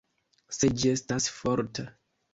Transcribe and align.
Se 0.57 0.69
ĝi 0.79 0.89
estas 0.95 1.29
forta. 1.37 1.87